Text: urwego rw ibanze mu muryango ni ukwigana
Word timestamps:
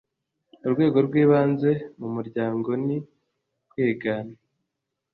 urwego 0.65 0.97
rw 1.07 1.13
ibanze 1.23 1.71
mu 1.99 2.07
muryango 2.15 2.69
ni 2.85 2.97
ukwigana 3.63 4.35